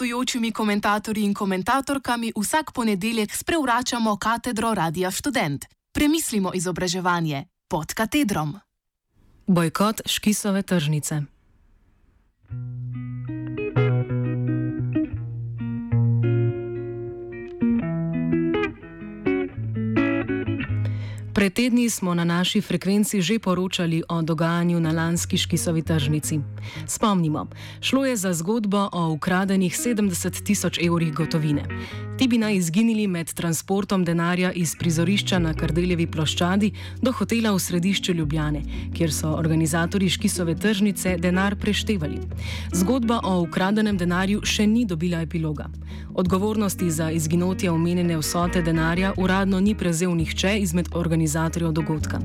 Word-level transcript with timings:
gostujočimi 0.00 0.52
komentatorji 0.52 1.24
in 1.24 1.34
komentatorkami 1.34 2.32
vsak 2.36 2.72
ponedeljek 2.72 3.34
sprevračamo 3.36 4.16
katedro 4.16 4.74
Radia 4.74 5.10
Student. 5.10 5.64
Premislimo 5.92 6.52
izobraževanje 6.54 7.44
pod 7.68 7.94
katedrom. 7.94 8.56
Bojkot 9.46 10.00
Škisove 10.06 10.62
tržnice. 10.62 11.22
Pred 21.40 21.52
tedni 21.52 21.90
smo 21.90 22.14
na 22.14 22.24
naši 22.24 22.60
frekvenci 22.60 23.22
že 23.22 23.38
poročali 23.38 24.02
o 24.08 24.22
dogajanju 24.22 24.80
na 24.80 24.92
lanski 24.92 25.38
škisovi 25.38 25.82
tržnici. 25.82 26.40
Spomnimo, 26.86 27.46
šlo 27.80 28.04
je 28.04 28.16
za 28.16 28.32
zgodbo 28.34 28.88
o 28.92 29.08
ukradenih 29.08 29.72
70 29.72 30.44
tisoč 30.44 30.78
evrih 30.78 31.14
gotovine. 31.14 31.64
Ti 32.18 32.28
bi 32.28 32.38
naj 32.38 32.56
izginili 32.56 33.06
med 33.06 33.32
transportom 33.32 34.04
denarja 34.04 34.52
iz 34.52 34.76
prizorišča 34.76 35.38
na 35.38 35.54
Kardeljevi 35.54 36.06
ploščadi 36.06 36.72
do 37.00 37.12
hotela 37.12 37.52
v 37.52 37.58
središču 37.58 38.12
Ljubljane, 38.12 38.60
kjer 38.94 39.12
so 39.12 39.32
organizatori 39.32 40.08
škisove 40.08 40.54
tržnice 40.54 41.16
denar 41.18 41.56
preštevali. 41.56 42.20
Zgodba 42.72 43.20
o 43.24 43.40
ukradenem 43.40 43.96
denarju 43.96 44.44
še 44.44 44.66
ni 44.66 44.84
dobila 44.84 45.22
epiloga. 45.22 45.70
Odgovornosti 46.14 46.90
za 46.90 47.10
izginotje 47.10 47.70
omenjene 47.70 48.18
vsote 48.18 48.62
denarja 48.62 49.14
uradno 49.16 49.60
ni 49.60 49.74
prevzel 49.74 50.12
nihče 50.16 50.58
izmed 50.58 50.88
organizatorjev 50.92 51.29
dogodka. 51.72 52.18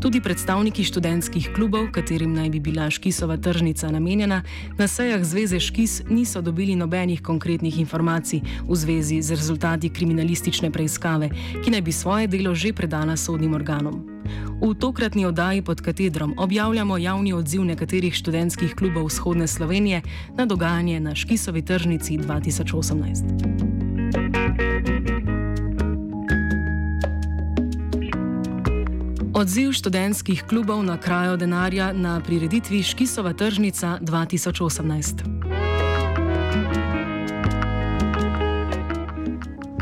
Tudi 0.00 0.20
predstavniki 0.20 0.84
študentskih 0.84 1.50
klubov, 1.54 1.92
katerim 1.92 2.34
naj 2.34 2.50
bi 2.50 2.60
bila 2.60 2.90
škisova 2.90 3.36
tržnica 3.36 3.90
namenjena, 3.90 4.42
na 4.78 4.88
sejah 4.88 5.24
Zveze 5.24 5.60
Škis 5.60 6.02
niso 6.10 6.40
dobili 6.40 6.76
nobenih 6.76 7.22
konkretnih 7.22 7.78
informacij 7.78 8.40
v 8.68 8.76
zvezi 8.76 9.22
z 9.22 9.30
rezultati 9.30 9.88
kriminalistične 9.88 10.70
preiskave, 10.70 11.30
ki 11.64 11.70
naj 11.70 11.82
bi 11.82 11.92
svoje 11.92 12.26
delo 12.26 12.54
že 12.54 12.72
predala 12.72 13.16
sodnim 13.16 13.54
organom. 13.54 14.14
V 14.60 14.74
tokratni 14.74 15.26
oddaji 15.26 15.62
pod 15.62 15.80
katedrom 15.80 16.34
objavljamo 16.38 16.98
javni 16.98 17.32
odziv 17.32 17.64
nekaterih 17.64 18.14
študentskih 18.14 18.74
klubov 18.74 19.06
vzhodne 19.06 19.46
Slovenije 19.46 20.02
na 20.36 20.46
dogajanje 20.46 21.00
na 21.00 21.14
Škisovi 21.14 21.62
tržnici 21.62 22.18
2018. 22.18 23.63
Odziv 29.34 29.72
študentskih 29.74 30.44
klubov 30.46 30.84
na 30.86 30.94
krajo 30.94 31.36
denarja 31.36 31.92
na 31.92 32.20
prireditvi 32.20 32.82
Škisova 32.82 33.32
tržnica 33.32 33.98
2018. 34.00 35.26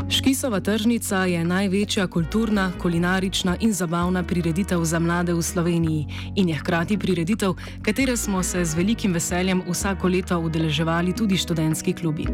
Škisova 0.09 0.59
tržnica 0.59 1.25
je 1.25 1.45
največja 1.45 2.07
kulturna, 2.07 2.71
kulinarična 2.81 3.57
in 3.61 3.73
zabavna 3.73 4.23
prireditev 4.23 4.83
za 4.83 4.99
mlade 4.99 5.33
v 5.33 5.41
Sloveniji 5.41 6.07
in 6.35 6.49
je 6.49 6.55
hkrati 6.55 6.97
prireditev, 6.97 7.53
katere 7.85 8.17
smo 8.17 8.43
se 8.43 8.65
z 8.65 8.75
velikim 8.75 9.13
veseljem 9.13 9.61
vsako 9.69 10.07
leto 10.07 10.39
udeleževali 10.39 11.13
tudi 11.13 11.37
študentski 11.37 11.93
klubi. 11.93 12.25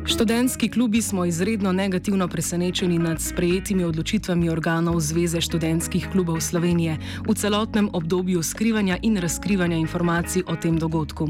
Študentski 0.09 0.69
klubi 0.69 1.03
smo 1.03 1.25
izredno 1.25 1.73
negativno 1.73 2.29
presenečeni 2.29 2.99
nad 2.99 3.21
sprejetimi 3.21 3.85
odločitvami 3.85 4.51
organov 4.51 5.01
Zveze 5.01 5.41
študentskih 5.41 6.09
klubov 6.13 6.41
Slovenije 6.41 6.99
v 7.29 7.35
celotnem 7.35 7.91
obdobju 7.93 8.43
skrivanja 8.43 8.99
in 9.03 9.17
razkrivanja 9.17 9.77
informacij 9.77 10.43
o 10.47 10.57
tem 10.57 10.79
dogodku. 10.79 11.29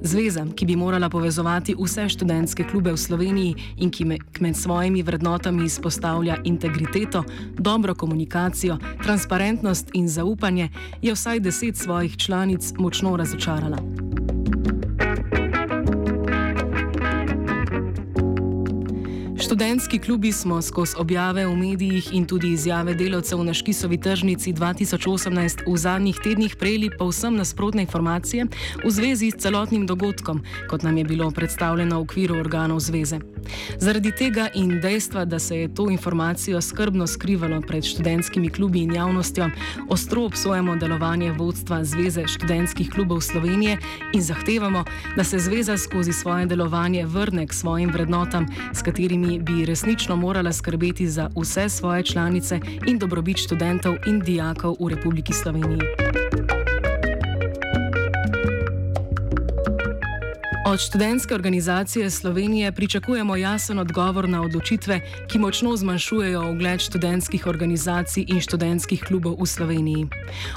Zveza, 0.00 0.46
ki 0.56 0.66
bi 0.66 0.76
morala 0.76 1.08
povezovati 1.08 1.76
vse 1.78 2.08
študentske 2.08 2.64
klube 2.64 2.92
v 2.92 2.96
Sloveniji 2.96 3.54
in 3.76 3.90
ki 3.90 4.04
med 4.40 4.56
svojimi 4.56 5.02
vrednotami 5.02 5.64
izpostavlja 5.64 6.36
integriteto, 6.44 7.24
dobro 7.58 7.94
komunikacijo, 7.94 8.78
transparentnost 9.02 9.90
in 9.92 10.08
zaupanje, 10.08 10.68
je 11.02 11.12
vsaj 11.12 11.40
deset 11.40 11.76
svojih 11.76 12.16
članic 12.16 12.72
močno 12.78 13.16
razočarala. 13.16 14.05
Študentski 19.46 19.98
klubi 19.98 20.32
smo 20.32 20.62
skozi 20.62 20.94
objave 20.98 21.46
v 21.46 21.56
medijih 21.56 22.08
in 22.12 22.26
tudi 22.26 22.48
izjave 22.52 22.94
delavcev 22.94 23.44
na 23.44 23.54
Škisovi 23.54 24.00
tržnici 24.00 24.52
2018 24.52 25.62
v 25.72 25.76
zadnjih 25.76 26.18
tednih 26.24 26.56
prejeli 26.56 26.90
povsem 26.98 27.36
nasprotne 27.36 27.82
informacije 27.82 28.46
v 28.84 28.90
zvezi 28.90 29.30
s 29.30 29.38
celotnim 29.38 29.86
dogodkom, 29.86 30.42
kot 30.70 30.82
nam 30.82 30.98
je 30.98 31.04
bilo 31.04 31.30
predstavljeno 31.30 31.98
v 31.98 32.02
okviru 32.02 32.40
organov 32.40 32.80
zveze. 32.80 33.20
Zaradi 33.78 34.10
tega 34.12 34.48
in 34.54 34.80
dejstva, 34.80 35.24
da 35.24 35.38
se 35.38 35.56
je 35.56 35.74
to 35.74 35.90
informacijo 35.90 36.60
skrbno 36.60 37.06
skrivalo 37.06 37.60
pred 37.60 37.84
študentskimi 37.84 38.50
klubi 38.50 38.82
in 38.82 38.94
javnostjo, 38.94 39.50
ostro 39.88 40.24
obsojamo 40.24 40.76
delovanje 40.76 41.32
vodstva 41.32 41.84
Zveze 41.84 42.26
študentskih 42.26 42.90
klubov 42.90 43.20
Slovenije 43.20 43.78
in 44.14 44.22
zahtevamo, 44.22 44.84
da 45.16 45.24
se 45.24 45.38
zveza 45.38 45.78
skozi 45.78 46.12
svoje 46.12 46.46
delovanje 46.46 47.06
vrne 47.06 47.46
k 47.46 47.52
svojim 47.52 47.90
vrednotam, 47.90 48.46
s 48.74 48.82
katerimi 48.82 49.35
bi 49.38 49.64
resnično 49.64 50.16
morala 50.16 50.52
skrbeti 50.52 51.08
za 51.08 51.30
vse 51.36 51.68
svoje 51.68 52.02
članice 52.02 52.60
in 52.86 52.98
dobrobit 52.98 53.36
študentov 53.36 53.94
in 54.06 54.20
dijakov 54.20 54.76
v 54.80 54.88
Republiki 54.88 55.32
Sloveniji. 55.32 55.80
Od 60.68 60.80
študentske 60.80 61.34
organizacije 61.34 62.10
Slovenije 62.10 62.72
pričakujemo 62.72 63.36
jasen 63.36 63.78
odgovor 63.78 64.28
na 64.28 64.42
odločitve, 64.42 65.00
ki 65.28 65.38
močno 65.38 65.76
zmanjšujejo 65.76 66.50
ugled 66.50 66.80
študentskih 66.80 67.46
organizacij 67.46 68.24
in 68.28 68.40
študentskih 68.40 69.04
klubov 69.08 69.36
v 69.40 69.46
Sloveniji. 69.46 70.06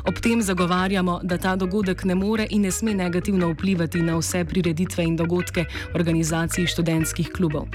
Ob 0.06 0.20
tem 0.20 0.42
zagovarjamo, 0.42 1.20
da 1.24 1.38
ta 1.38 1.56
dogodek 1.56 2.04
ne 2.04 2.16
more 2.16 2.48
in 2.50 2.62
ne 2.62 2.72
sme 2.72 2.94
negativno 2.94 3.54
vplivati 3.54 4.02
na 4.02 4.18
vse 4.18 4.46
prireditve 4.46 5.04
in 5.04 5.16
dogodke 5.16 5.66
organizacij 5.94 6.68
študentskih 6.68 7.30
klubov. 7.30 7.68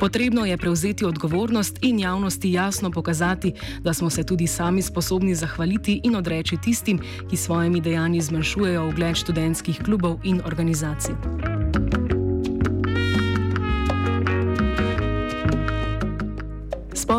Potrebno 0.00 0.44
je 0.44 0.56
prevzeti 0.56 1.04
odgovornost 1.04 1.78
in 1.82 1.98
javnosti 1.98 2.52
jasno 2.52 2.90
pokazati, 2.90 3.52
da 3.80 3.94
smo 3.94 4.10
se 4.10 4.24
tudi 4.24 4.46
sami 4.46 4.82
sposobni 4.82 5.34
zahvaliti 5.34 6.00
in 6.04 6.16
odreči 6.16 6.56
tistim, 6.64 7.00
ki 7.30 7.36
svojimi 7.36 7.80
dejanji 7.80 8.20
zmanjšujejo 8.20 8.88
ugled 8.88 9.16
študentskih 9.16 9.80
klubov 9.84 10.18
in 10.24 10.40
organizacij. 10.46 11.53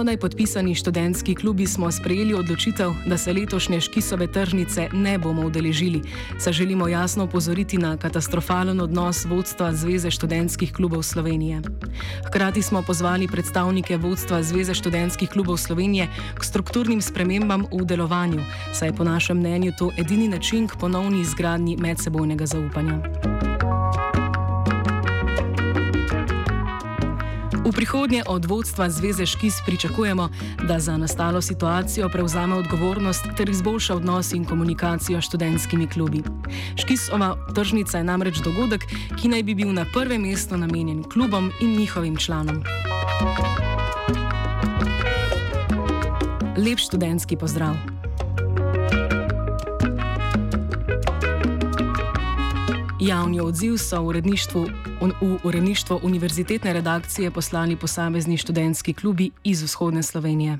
Spodaj 0.05 0.17
podpisani 0.17 0.75
študentski 0.75 1.35
klubi 1.35 1.65
smo 1.67 1.91
sprejeli 1.91 2.33
odločitev, 2.33 2.91
da 3.05 3.17
se 3.17 3.33
letošnje 3.33 3.81
škisove 3.81 4.27
tržnice 4.27 4.89
ne 4.93 5.17
bomo 5.17 5.41
udeležili, 5.41 6.01
saj 6.39 6.53
želimo 6.53 6.87
jasno 6.87 7.23
upozoriti 7.23 7.77
na 7.77 7.97
katastrofalen 7.97 8.81
odnos 8.81 9.25
vodstva 9.25 9.73
Zveze 9.73 10.11
študentskih 10.11 10.73
klubov 10.73 11.03
Slovenije. 11.03 11.61
Hkrati 12.27 12.61
smo 12.61 12.81
pozvali 12.81 13.27
predstavnike 13.27 13.97
vodstva 13.97 14.43
Zveze 14.43 14.73
študentskih 14.73 15.29
klubov 15.29 15.57
Slovenije 15.57 16.07
k 16.39 16.43
strukturnim 16.43 17.01
spremembam 17.01 17.65
v 17.71 17.85
delovanju, 17.85 18.45
saj 18.73 18.87
je 18.87 18.93
po 18.93 19.03
našem 19.03 19.37
mnenju 19.37 19.71
to 19.79 19.89
edini 19.97 20.27
način 20.27 20.67
k 20.67 20.77
ponovni 20.79 21.21
izgradnji 21.21 21.77
medsebojnega 21.77 22.45
zaupanja. 22.45 23.01
Prihodnje 27.75 28.23
od 28.27 28.45
vodstva 28.45 28.89
Zveze 28.89 29.25
Škis 29.25 29.53
pričakujemo, 29.65 30.29
da 30.67 30.79
za 30.79 30.97
nastalo 30.97 31.41
situacijo 31.41 32.09
prevzame 32.09 32.55
odgovornost 32.55 33.25
ter 33.37 33.49
izboljša 33.49 33.95
odnos 33.95 34.33
in 34.33 34.45
komunikacijo 34.45 35.21
s 35.21 35.25
študentskimi 35.25 35.87
klubi. 35.87 36.23
Škisova 36.75 37.37
tržnica 37.55 37.97
je 37.97 38.03
namreč 38.03 38.37
dogodek, 38.37 38.81
ki 39.21 39.27
naj 39.27 39.43
bi 39.43 39.55
bil 39.55 39.73
na 39.73 39.85
prvem 39.93 40.21
mestu 40.21 40.57
namenjen 40.57 41.03
klubom 41.03 41.51
in 41.61 41.77
njihovim 41.77 42.17
članom. 42.17 42.63
Lep 46.57 46.79
študentski 46.79 47.37
pozdrav! 47.37 47.94
Javni 53.05 53.41
odziv 53.41 53.77
so 53.77 54.01
v 54.01 54.07
uredništvu, 54.07 54.61
v 55.21 55.37
uredništvo 55.43 55.99
univerzitetne 56.03 56.73
redakcije 56.73 57.31
poslali 57.31 57.75
posamezni 57.75 58.37
študentski 58.37 58.93
klubi 58.93 59.29
iz 59.43 59.61
vzhodne 59.63 60.03
Slovenije. 60.03 60.59